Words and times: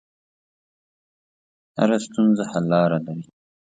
هره 1.79 1.97
ستونزه 2.05 2.43
حل 2.51 2.63
لاره 2.71 2.97
لري. 3.05 3.25